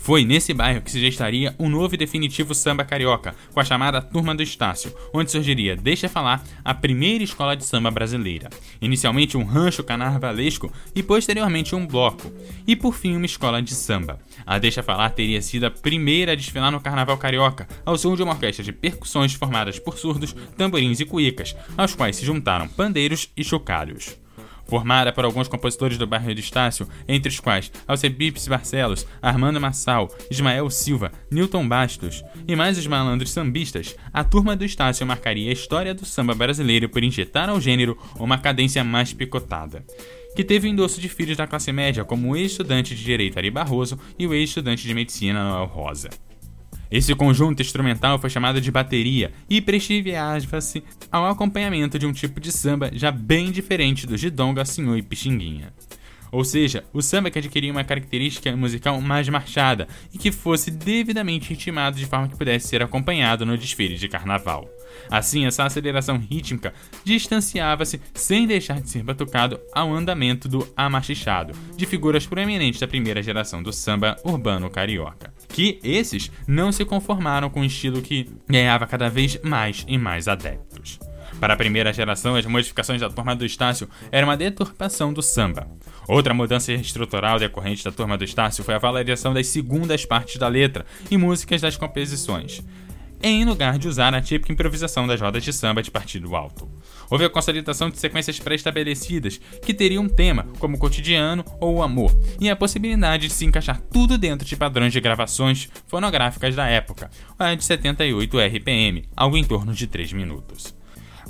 Foi 0.02 0.26
nesse 0.26 0.54
bairro 0.54 0.82
que 0.82 0.92
se 0.92 1.00
gestaria 1.00 1.56
um 1.58 1.70
novo 1.70 1.94
e 1.94 1.98
definitivo 1.98 2.54
samba 2.54 2.84
carioca, 2.84 3.34
com 3.54 3.60
a 3.60 3.64
chamada 3.64 4.02
Turma 4.02 4.36
do 4.36 4.44
Estácio, 4.44 4.94
onde 5.14 5.32
surgiria, 5.32 5.76
deixa 5.76 6.10
falar, 6.10 6.44
a 6.66 6.74
primeira 6.74 7.24
escola 7.24 7.56
de 7.56 7.64
samba 7.64 7.90
brasileira. 7.90 8.50
Inicialmente 8.82 9.38
um 9.38 9.44
rancho 9.44 9.84
carnavalesco 9.84 10.72
e 10.94 11.02
posteriormente 11.02 11.76
um 11.76 11.88
bloco, 11.88 12.32
e 12.68 12.76
por 12.76 12.94
fim 12.94 13.16
uma 13.16 13.26
escola 13.26 13.62
de 13.62 13.74
samba. 13.74 14.20
A 14.46 14.58
Deixa 14.58 14.84
Falar 14.84 15.12
teria 15.12 15.42
sido 15.42 15.66
a 15.66 15.72
primeira 15.72 16.34
a 16.34 16.36
desfilar 16.36 16.72
no 16.72 16.82
carnaval 16.82 17.18
carioca, 17.18 17.68
ao 17.86 17.98
som 17.98 18.16
de 18.16 18.24
uma 18.24 18.34
orquestra 18.34 18.66
de 18.66 18.74
percussões 18.74 19.34
formadas 19.34 19.80
por 19.80 19.98
surdos, 19.98 20.36
tamborins 20.58 21.00
e 21.00 21.06
cuícas, 21.06 21.56
aos 21.78 21.96
quais 21.96 22.16
se 22.18 22.26
juntaram 22.26 22.68
pandeiros 22.68 23.30
e 23.38 23.44
chocalhos 23.44 24.18
formada 24.70 25.12
por 25.12 25.26
alguns 25.26 25.48
compositores 25.48 25.98
do 25.98 26.08
bairro 26.08 26.34
de 26.34 26.42
Estácio, 26.42 26.88
entre 27.08 27.30
os 27.30 27.40
quais 27.40 27.72
Alcebipes 27.88 28.48
Barcelos, 28.48 29.06
Armando 29.22 29.60
Massal, 29.60 30.10
Ismael 30.30 30.70
Silva, 30.70 31.12
Newton 31.32 31.68
Bastos 31.68 32.24
e 32.48 32.56
mais 32.56 32.78
os 32.78 32.88
malandros 32.88 33.32
sambistas, 33.32 33.96
a 34.14 34.24
turma 34.24 34.56
do 34.56 34.64
Estácio 34.64 35.06
marcaria 35.06 35.50
a 35.50 35.54
história 35.54 35.94
do 35.94 36.06
samba 36.06 36.36
brasileiro 36.36 36.88
por 36.88 37.04
injetar 37.04 37.50
ao 37.50 37.60
gênero 37.60 37.98
uma 38.20 38.38
cadência 38.38 38.84
mais 38.84 39.12
picotada 39.12 39.84
que 40.36 40.44
teve 40.44 40.68
o 40.68 40.72
endosso 40.72 41.02
de 41.02 41.10
filhos 41.10 41.36
da 41.36 41.48
classe 41.48 41.72
média, 41.72 42.06
como 42.06 42.30
o 42.30 42.36
ex-estudante 42.36 42.96
de 42.96 43.04
Direito 43.04 43.38
Ari 43.38 43.50
Barroso 43.50 44.00
e 44.18 44.28
o 44.28 44.34
ex-estudante 44.34 44.88
de 44.88 44.94
Medicina 44.94 45.44
Noel 45.44 45.66
Rosa. 45.66 46.10
Esse 46.92 47.14
conjunto 47.14 47.62
instrumental 47.62 48.18
foi 48.18 48.30
chamado 48.30 48.60
de 48.60 48.72
bateria 48.72 49.32
e 49.50 49.62
prestigiava-se 49.62 50.84
ao 51.12 51.26
acompanhamento 51.28 52.00
de 52.00 52.06
um 52.06 52.12
tipo 52.12 52.40
de 52.40 52.52
samba 52.52 52.90
já 52.94 53.12
bem 53.12 53.52
diferente 53.52 54.08
do 54.08 54.18
de 54.18 54.30
donga, 54.30 54.66
senhor 54.66 54.98
e 54.98 55.04
pixinguinha. 55.04 55.72
Ou 56.32 56.44
seja, 56.44 56.84
o 56.94 57.02
samba 57.02 57.30
que 57.30 57.40
adquiria 57.40 57.72
uma 57.72 57.84
característica 57.84 58.56
musical 58.56 59.00
mais 59.02 59.28
marchada 59.30 59.88
e 60.14 60.18
que 60.18 60.32
fosse 60.32 60.72
devidamente 60.72 61.50
ritmado 61.50 61.98
de 61.98 62.06
forma 62.06 62.28
que 62.28 62.38
pudesse 62.38 62.68
ser 62.68 62.82
acompanhado 62.82 63.46
no 63.46 63.58
desfile 63.58 63.96
de 63.96 64.08
carnaval. 64.08 64.70
Assim, 65.10 65.46
essa 65.46 65.64
aceleração 65.64 66.18
rítmica 66.18 66.74
distanciava-se 67.04 68.02
sem 68.14 68.46
deixar 68.46 68.82
de 68.82 68.90
ser 68.90 69.04
batucado 69.04 69.60
ao 69.74 69.94
andamento 69.94 70.48
do 70.48 70.68
amachichado, 70.76 71.54
de 71.76 71.86
figuras 71.86 72.26
proeminentes 72.26 72.80
da 72.80 72.88
primeira 72.88 73.22
geração 73.22 73.62
do 73.64 73.74
samba 73.74 74.16
urbano 74.24 74.70
carioca. 74.70 75.34
Que 75.48 75.80
esses 75.84 76.32
não 76.48 76.72
se 76.72 76.86
conformaram 76.86 77.50
com 77.50 77.62
o 77.62 77.66
estilo 77.66 78.02
que 78.02 78.30
ganhava 78.48 78.86
cada 78.86 79.10
vez 79.10 79.40
mais 79.42 79.86
e 79.88 79.98
mais 79.98 80.28
adeptos. 80.28 80.69
Para 81.40 81.54
a 81.54 81.58
primeira 81.58 81.94
geração, 81.94 82.36
as 82.36 82.46
modificações 82.46 83.00
da 83.00 83.10
turma 83.10 83.36
do 83.36 83.46
Estácio 83.46 83.90
eram 84.12 84.28
uma 84.28 84.36
deturpação 84.36 85.14
do 85.14 85.22
samba. 85.22 85.68
Outra 86.08 86.34
mudança 86.34 86.74
estrutural 86.74 87.40
decorrente 87.40 87.84
da 87.84 87.92
turma 87.92 88.18
do 88.18 88.24
Estácio 88.24 88.64
foi 88.64 88.76
a 88.76 88.80
valorização 88.80 89.34
das 89.34 89.48
segundas 89.48 90.06
partes 90.06 90.38
da 90.38 90.48
letra 90.48 90.86
e 91.10 91.18
músicas 91.18 91.62
das 91.62 91.78
composições 91.78 92.62
em 93.22 93.44
lugar 93.44 93.78
de 93.78 93.88
usar 93.88 94.14
a 94.14 94.22
típica 94.22 94.54
improvisação 94.54 95.06
das 95.06 95.20
rodas 95.20 95.44
de 95.44 95.52
samba 95.52 95.84
de 95.84 95.92
partido 95.92 96.36
alto. 96.36 96.70
Houve 97.10 97.26
a 97.26 97.30
consolidação 97.30 97.90
de 97.90 98.00
sequências 98.00 98.40
pré-estabelecidas 98.40 99.40
que 99.66 99.74
teriam 99.74 100.04
um 100.04 100.10
tema, 100.10 100.48
como 100.58 100.78
o 100.78 100.80
cotidiano 100.80 101.44
ou 101.60 101.78
o 101.78 101.84
amor, 101.84 102.18
e 102.40 102.50
a 102.50 102.56
possibilidade 102.56 103.28
de 103.28 103.34
se 103.34 103.46
encaixar 103.46 103.82
tudo 103.92 104.18
dentro 104.18 104.48
de 104.48 104.56
padrões 104.56 104.94
de 104.94 105.02
gravações 105.02 105.70
fonográficas 105.88 106.56
da 106.56 106.68
época, 106.68 107.10
a 107.38 107.54
de 107.54 107.66
78 107.66 108.40
RPM, 108.40 109.04
algo 109.16 109.38
em 109.38 109.44
torno 109.44 109.74
de 109.74 109.88
3 109.88 110.14
minutos. 110.14 110.79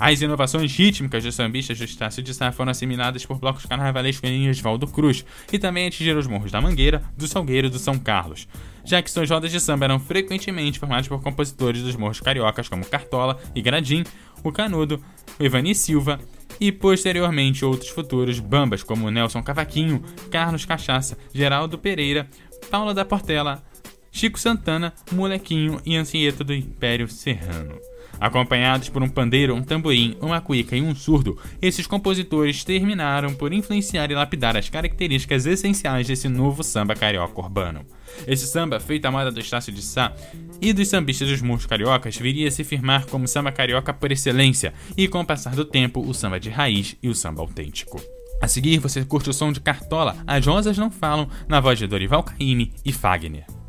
As 0.00 0.22
inovações 0.22 0.74
rítmicas 0.74 1.22
dos 1.22 1.34
sambistas 1.34 1.76
do 1.76 1.84
Estácio 1.84 2.22
de 2.22 2.32
Sá 2.32 2.50
foram 2.50 2.70
assimiladas 2.70 3.26
por 3.26 3.38
blocos 3.38 3.66
carnavalescos 3.66 4.30
em 4.30 4.48
Oswaldo 4.48 4.86
Cruz 4.86 5.26
e 5.52 5.58
também 5.58 5.86
atingiram 5.86 6.18
os 6.18 6.26
morros 6.26 6.50
da 6.50 6.58
Mangueira, 6.58 7.02
do 7.18 7.28
Salgueiro 7.28 7.66
e 7.66 7.70
do 7.70 7.78
São 7.78 7.98
Carlos, 7.98 8.48
já 8.82 9.02
que 9.02 9.10
suas 9.10 9.28
rodas 9.28 9.52
de 9.52 9.60
samba 9.60 9.84
eram 9.84 10.00
frequentemente 10.00 10.78
formadas 10.78 11.06
por 11.06 11.22
compositores 11.22 11.82
dos 11.82 11.96
morros 11.96 12.18
cariocas 12.18 12.66
como 12.66 12.86
Cartola 12.86 13.38
e 13.54 13.60
Gradim, 13.60 14.02
o 14.42 14.50
Canudo, 14.50 15.04
o 15.38 15.74
Silva 15.74 16.18
e 16.58 16.72
posteriormente 16.72 17.62
outros 17.62 17.90
futuros 17.90 18.40
bambas 18.40 18.82
como 18.82 19.10
Nelson 19.10 19.42
Cavaquinho, 19.42 20.02
Carlos 20.30 20.64
Cachaça, 20.64 21.18
Geraldo 21.30 21.76
Pereira, 21.76 22.26
Paula 22.70 22.94
da 22.94 23.04
Portela, 23.04 23.62
Chico 24.10 24.40
Santana, 24.40 24.94
Molequinho 25.12 25.78
e 25.84 25.94
Ancieto 25.94 26.42
do 26.42 26.54
Império 26.54 27.06
Serrano. 27.06 27.89
Acompanhados 28.20 28.90
por 28.90 29.02
um 29.02 29.08
pandeiro, 29.08 29.54
um 29.54 29.62
tamborim, 29.62 30.14
uma 30.20 30.40
cuíca 30.40 30.76
e 30.76 30.82
um 30.82 30.94
surdo, 30.94 31.38
esses 31.62 31.86
compositores 31.86 32.62
terminaram 32.62 33.32
por 33.32 33.52
influenciar 33.52 34.10
e 34.10 34.14
lapidar 34.14 34.56
as 34.56 34.68
características 34.68 35.46
essenciais 35.46 36.06
desse 36.06 36.28
novo 36.28 36.62
samba 36.62 36.94
carioca 36.94 37.40
urbano. 37.40 37.86
Esse 38.26 38.46
samba, 38.46 38.78
feito 38.78 39.06
à 39.06 39.10
moda 39.10 39.32
do 39.32 39.40
Estácio 39.40 39.72
de 39.72 39.80
Sá 39.80 40.12
e 40.60 40.72
dos 40.72 40.88
sambistas 40.88 41.28
dos 41.28 41.40
murros 41.40 41.64
cariocas, 41.64 42.16
viria 42.16 42.48
a 42.48 42.50
se 42.50 42.62
firmar 42.62 43.06
como 43.06 43.26
samba 43.26 43.50
carioca 43.50 43.94
por 43.94 44.12
excelência 44.12 44.74
e, 44.96 45.08
com 45.08 45.20
o 45.20 45.26
passar 45.26 45.54
do 45.54 45.64
tempo, 45.64 46.00
o 46.00 46.12
samba 46.12 46.38
de 46.38 46.50
raiz 46.50 46.96
e 47.02 47.08
o 47.08 47.14
samba 47.14 47.40
autêntico. 47.40 48.00
A 48.42 48.48
seguir, 48.48 48.78
você 48.78 49.04
curte 49.04 49.30
o 49.30 49.34
som 49.34 49.52
de 49.52 49.60
Cartola, 49.60 50.16
As 50.26 50.44
Rosas 50.46 50.76
Não 50.76 50.90
Falam, 50.90 51.28
na 51.48 51.60
voz 51.60 51.78
de 51.78 51.86
Dorival 51.86 52.22
Caymmi 52.22 52.72
e 52.84 52.92
Fagner. 52.92 53.59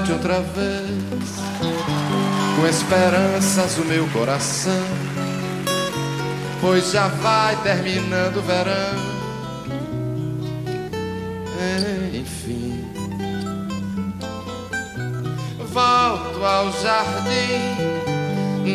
Bate 0.00 0.12
outra 0.12 0.40
vez, 0.40 1.36
com 2.56 2.66
esperanças 2.66 3.76
o 3.78 3.84
meu 3.84 4.06
coração, 4.08 4.86
pois 6.60 6.90
já 6.90 7.08
vai 7.08 7.56
terminando 7.56 8.38
o 8.38 8.42
verão. 8.42 9.10
Enfim, 12.14 12.84
volto 15.72 16.44
ao 16.44 16.72
jardim, 16.72 17.76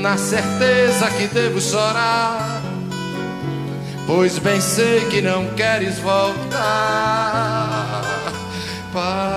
na 0.02 0.18
certeza 0.18 1.10
que 1.12 1.28
devo 1.28 1.60
chorar, 1.60 2.62
pois 4.06 4.38
bem 4.38 4.62
sei 4.62 5.06
que 5.06 5.22
não 5.22 5.48
queres 5.56 5.98
voltar 6.00 6.56
para 8.94 9.35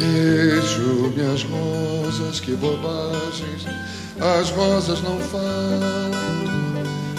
Queijo 0.00 1.12
minhas 1.14 1.42
rosas, 1.44 2.40
que 2.40 2.52
bobagens, 2.52 3.66
as 4.18 4.50
rosas 4.50 5.02
não 5.02 5.18
falam. 5.20 6.10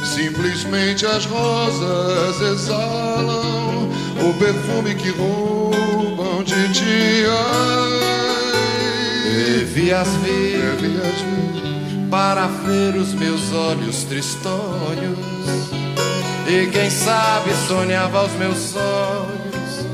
Simplesmente 0.04 1.06
as 1.06 1.26
rosas 1.26 2.42
exalam 2.42 3.88
o 4.20 4.34
perfume 4.40 4.96
que 4.96 5.12
roubam 5.12 6.44
de 6.44 6.74
ti. 6.74 7.24
Devias 9.24 10.08
vir, 10.24 10.76
Devias 10.82 11.22
vir 11.22 12.08
para 12.10 12.48
ver 12.48 12.96
os 12.98 13.14
meus 13.14 13.54
olhos 13.54 14.04
tristonhos 14.04 15.18
e 16.46 16.70
quem 16.70 16.90
sabe 16.90 17.52
sonhava 17.68 18.26
os 18.26 18.34
meus 18.34 18.58
sonhos 18.58 19.86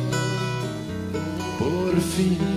por 1.60 1.96
fim. 2.02 2.57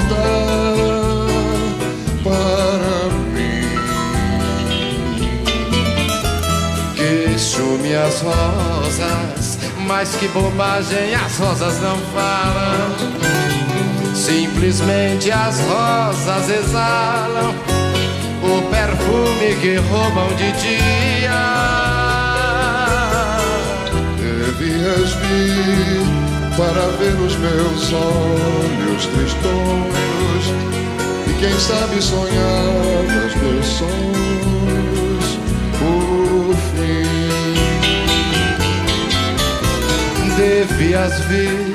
Chume 7.37 7.95
as 7.95 8.21
rosas, 8.21 9.57
mas 9.87 10.15
que 10.15 10.27
bobagem, 10.27 11.15
as 11.15 11.37
rosas 11.37 11.81
não 11.81 11.97
falam. 12.13 12.95
Simplesmente 14.13 15.31
as 15.31 15.59
rosas 15.61 16.49
exalam 16.49 17.55
o 18.43 18.61
perfume 18.69 19.55
que 19.61 19.75
roubam 19.77 20.27
de 20.35 20.51
dia. 20.61 21.31
Devias 24.17 25.13
vir 25.13 26.05
para 26.57 26.87
ver 26.97 27.19
os 27.21 27.35
meus 27.37 27.93
olhos 27.93 29.05
tristonhos 29.05 30.45
e 31.27 31.33
quem 31.39 31.59
sabe 31.59 32.01
sonhar 32.01 33.25
os 33.25 33.35
meus 33.35 33.65
sonhos 33.65 34.50
devias 40.41 41.19
vir 41.25 41.71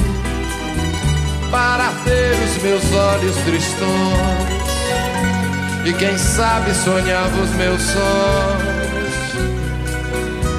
para 1.52 1.92
ter 2.04 2.32
os 2.44 2.62
meus 2.62 2.92
olhos 2.92 3.36
tristões 3.44 4.66
e 5.84 5.92
quem 5.92 6.18
sabe 6.18 6.74
sonhava 6.74 7.40
os 7.42 7.50
meus 7.50 7.80
sonhos 7.80 9.14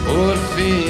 por 0.06 0.38
fim. 0.56 0.88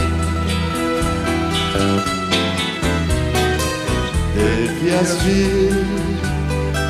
Devias 4.35 5.17
vir 5.23 5.73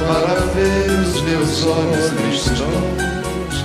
para 0.01 0.41
ver 0.55 0.89
os 1.07 1.21
meus 1.21 1.65
olhos 1.65 2.09
tristões, 2.09 3.63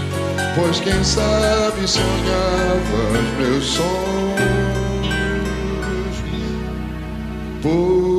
pois 0.54 0.78
quem 0.78 1.02
sabe 1.02 1.88
sonhava 1.88 3.18
os 3.18 3.44
meus 3.44 3.64
sonhos. 3.64 4.81
Por 7.62 8.11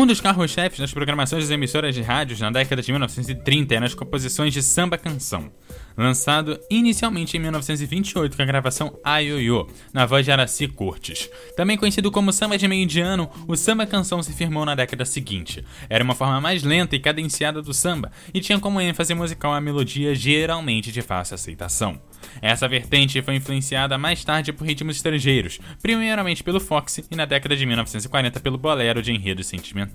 Um 0.00 0.06
dos 0.06 0.18
carros-chefes 0.18 0.80
das 0.80 0.94
programações 0.94 1.44
das 1.44 1.50
emissoras 1.50 1.94
de 1.94 2.00
rádios 2.00 2.40
na 2.40 2.50
década 2.50 2.80
de 2.80 2.90
1930 2.90 3.74
eram 3.74 3.84
as 3.84 3.92
composições 3.92 4.50
de 4.50 4.62
samba-canção 4.62 5.52
lançado 6.00 6.58
inicialmente 6.70 7.36
em 7.36 7.40
1928 7.40 8.36
com 8.36 8.42
a 8.42 8.46
gravação 8.46 8.98
Aioiô, 9.04 9.68
na 9.92 10.06
voz 10.06 10.24
de 10.24 10.32
Araci 10.32 10.66
Cortes. 10.66 11.28
Também 11.56 11.76
conhecido 11.76 12.10
como 12.10 12.32
samba 12.32 12.56
de 12.56 12.66
meio 12.66 12.86
de 12.86 13.00
ano, 13.00 13.30
o 13.46 13.56
samba 13.56 13.86
canção 13.86 14.22
se 14.22 14.32
firmou 14.32 14.64
na 14.64 14.74
década 14.74 15.04
seguinte. 15.04 15.64
Era 15.88 16.02
uma 16.02 16.14
forma 16.14 16.40
mais 16.40 16.62
lenta 16.62 16.96
e 16.96 17.00
cadenciada 17.00 17.60
do 17.60 17.74
samba 17.74 18.10
e 18.32 18.40
tinha 18.40 18.58
como 18.58 18.80
ênfase 18.80 19.14
musical 19.14 19.52
a 19.52 19.60
melodia 19.60 20.14
geralmente 20.14 20.90
de 20.90 21.02
fácil 21.02 21.34
aceitação. 21.34 22.00
Essa 22.40 22.68
vertente 22.68 23.20
foi 23.22 23.34
influenciada 23.34 23.98
mais 23.98 24.24
tarde 24.24 24.52
por 24.52 24.66
ritmos 24.66 24.96
estrangeiros, 24.96 25.58
primeiramente 25.82 26.44
pelo 26.44 26.60
fox 26.60 27.00
e 27.10 27.16
na 27.16 27.24
década 27.24 27.56
de 27.56 27.66
1940 27.66 28.40
pelo 28.40 28.58
bolero 28.58 29.02
de 29.02 29.12
enredos 29.12 29.46
sentimentais. 29.46 29.89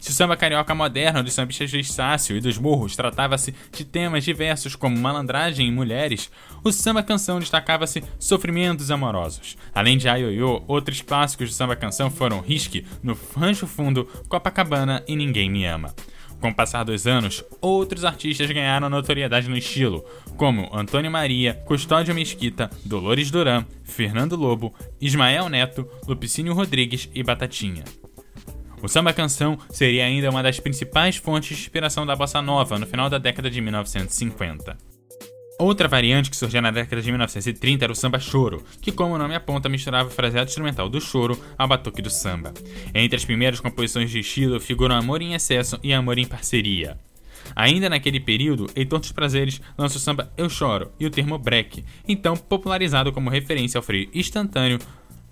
Se 0.00 0.10
o 0.10 0.14
samba 0.14 0.36
carioca 0.36 0.74
moderno 0.74 1.22
dos 1.22 1.32
sambistas 1.32 1.68
de 1.68 1.80
Estácio 1.80 2.36
e 2.36 2.40
dos 2.40 2.58
Morros 2.58 2.94
tratava-se 2.94 3.52
de 3.72 3.84
temas 3.84 4.24
diversos 4.24 4.76
como 4.76 4.96
malandragem 4.96 5.66
e 5.66 5.72
mulheres, 5.72 6.30
o 6.62 6.70
samba 6.70 7.02
canção 7.02 7.40
destacava-se 7.40 8.04
sofrimentos 8.18 8.90
amorosos. 8.90 9.56
Além 9.74 9.98
de 9.98 10.08
Aioiô, 10.08 10.62
outros 10.68 11.00
clássicos 11.00 11.48
de 11.48 11.54
samba 11.54 11.74
canção 11.74 12.10
foram 12.10 12.40
Risque, 12.40 12.86
No 13.02 13.18
Rancho 13.36 13.66
Fundo, 13.66 14.04
Copacabana 14.28 15.02
e 15.08 15.16
Ninguém 15.16 15.50
Me 15.50 15.66
Ama. 15.66 15.92
Com 16.40 16.50
o 16.50 16.54
passar 16.54 16.84
dos 16.84 17.06
anos, 17.06 17.42
outros 17.60 18.04
artistas 18.04 18.50
ganharam 18.50 18.90
notoriedade 18.90 19.48
no 19.48 19.56
estilo, 19.56 20.04
como 20.36 20.70
Antônio 20.72 21.10
Maria, 21.10 21.54
Custódio 21.66 22.14
Mesquita, 22.14 22.70
Dolores 22.84 23.30
Duran, 23.30 23.64
Fernando 23.82 24.36
Lobo, 24.36 24.74
Ismael 25.00 25.48
Neto, 25.48 25.88
Lupicínio 26.06 26.52
Rodrigues 26.52 27.08
e 27.14 27.22
Batatinha. 27.22 27.82
O 28.82 28.88
samba 28.88 29.12
canção 29.12 29.58
seria 29.70 30.04
ainda 30.04 30.30
uma 30.30 30.42
das 30.42 30.60
principais 30.60 31.16
fontes 31.16 31.56
de 31.56 31.62
inspiração 31.62 32.04
da 32.04 32.14
bossa 32.14 32.42
nova 32.42 32.78
no 32.78 32.86
final 32.86 33.08
da 33.08 33.18
década 33.18 33.50
de 33.50 33.60
1950. 33.60 34.76
Outra 35.58 35.88
variante 35.88 36.28
que 36.28 36.36
surgiu 36.36 36.60
na 36.60 36.70
década 36.70 37.00
de 37.00 37.10
1930 37.10 37.84
era 37.84 37.92
o 37.92 37.96
samba 37.96 38.20
choro, 38.20 38.62
que, 38.80 38.92
como 38.92 39.14
o 39.14 39.18
nome 39.18 39.34
aponta, 39.34 39.70
misturava 39.70 40.08
o 40.08 40.12
fraseado 40.12 40.48
instrumental 40.48 40.86
do 40.88 41.00
choro 41.00 41.40
ao 41.56 41.66
batuque 41.66 42.02
do 42.02 42.10
samba. 42.10 42.52
Entre 42.94 43.16
as 43.16 43.24
primeiras 43.24 43.58
composições 43.58 44.10
de 44.10 44.20
estilo 44.20 44.60
figuram 44.60 44.94
Amor 44.94 45.22
em 45.22 45.32
Excesso 45.32 45.78
e 45.82 45.94
Amor 45.94 46.18
em 46.18 46.26
Parceria. 46.26 46.98
Ainda 47.54 47.88
naquele 47.88 48.20
período, 48.20 48.68
Heitor 48.76 49.00
dos 49.00 49.12
Prazeres 49.12 49.62
lança 49.78 49.96
o 49.96 50.00
samba 50.00 50.30
Eu 50.36 50.50
Choro 50.50 50.92
e 51.00 51.06
o 51.06 51.10
termo 51.10 51.38
break, 51.38 51.82
então 52.06 52.36
popularizado 52.36 53.10
como 53.10 53.30
referência 53.30 53.78
ao 53.78 53.82
freio 53.82 54.10
instantâneo 54.12 54.78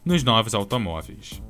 nos 0.07 0.23
novos 0.23 0.55
automóveis. 0.55 1.43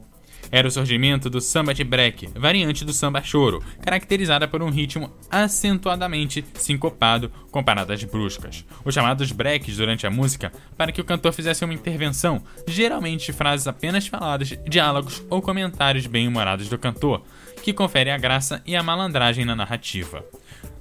Era 0.50 0.68
o 0.68 0.70
surgimento 0.70 1.28
do 1.28 1.40
samba 1.40 1.74
de 1.74 1.84
break, 1.84 2.28
variante 2.34 2.84
do 2.84 2.92
samba 2.92 3.22
choro, 3.22 3.62
caracterizada 3.82 4.46
por 4.46 4.62
um 4.62 4.70
ritmo 4.70 5.12
acentuadamente 5.30 6.44
sincopado 6.54 7.30
com 7.50 7.62
paradas 7.62 8.02
bruscas. 8.04 8.64
Os 8.84 8.94
chamados 8.94 9.32
breaks 9.32 9.76
durante 9.76 10.06
a 10.06 10.10
música 10.10 10.52
para 10.76 10.92
que 10.92 11.00
o 11.00 11.04
cantor 11.04 11.32
fizesse 11.32 11.64
uma 11.64 11.74
intervenção, 11.74 12.42
geralmente 12.66 13.32
frases 13.32 13.66
apenas 13.66 14.06
faladas, 14.06 14.56
diálogos 14.68 15.22
ou 15.30 15.42
comentários 15.42 16.06
bem-humorados 16.06 16.68
do 16.68 16.78
cantor, 16.78 17.22
que 17.62 17.72
confere 17.72 18.10
a 18.10 18.18
graça 18.18 18.62
e 18.66 18.76
a 18.76 18.82
malandragem 18.82 19.44
na 19.44 19.56
narrativa. 19.56 20.24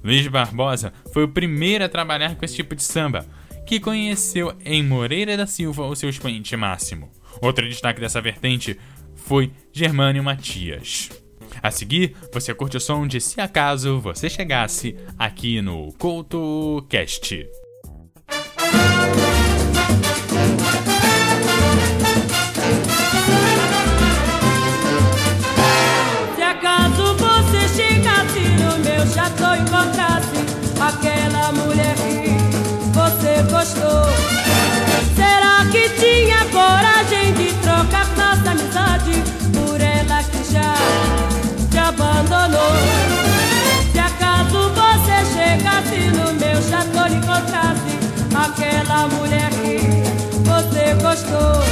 Luiz 0.02 0.26
Barbosa 0.28 0.92
foi 1.12 1.24
o 1.24 1.28
primeiro 1.28 1.84
a 1.84 1.88
trabalhar 1.88 2.36
com 2.36 2.44
esse 2.44 2.56
tipo 2.56 2.74
de 2.74 2.82
samba, 2.82 3.26
que 3.66 3.80
conheceu 3.80 4.54
em 4.64 4.82
Moreira 4.82 5.36
da 5.36 5.46
Silva 5.46 5.86
o 5.86 5.96
seu 5.96 6.10
expoente 6.10 6.54
máximo. 6.56 7.10
Outro 7.40 7.68
destaque 7.68 8.00
dessa 8.00 8.20
vertente 8.20 8.78
foi 9.24 9.50
Germânio 9.72 10.22
Matias. 10.22 11.10
A 11.62 11.70
seguir, 11.70 12.14
você 12.32 12.54
curte 12.54 12.76
o 12.76 12.80
som 12.80 13.06
de 13.06 13.20
Se 13.20 13.40
Acaso 13.40 13.98
Você 14.00 14.28
Chegasse 14.28 14.96
aqui 15.18 15.62
no 15.62 15.92
CoutoCast. 15.94 17.63
Abandonou? 41.94 42.72
Se 43.92 43.98
acaso 43.98 44.70
você 44.70 45.16
chegasse 45.34 46.10
no 46.10 46.32
meu 46.34 46.60
chateau 46.62 47.06
e 47.08 47.14
encontrasse 47.14 47.98
aquela 48.34 49.08
mulher 49.08 49.50
que 49.50 49.78
você 50.40 50.94
gostou, 51.00 51.62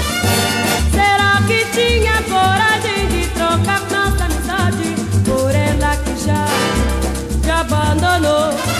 será 0.90 1.42
que 1.46 1.64
tinha 1.72 2.22
coragem 2.22 3.08
de 3.08 3.26
trocar 3.30 3.80
nossa 3.90 4.24
amizade 4.24 4.94
por 5.24 5.50
ela 5.54 5.96
que 5.96 6.24
já 6.24 6.46
te 7.42 7.50
abandonou? 7.50 8.71